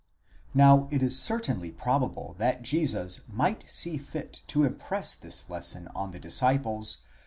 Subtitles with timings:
[0.55, 6.09] Now it is certainly probable that Jesus might see fit to impress this lesson on
[6.09, 7.03] the disciples.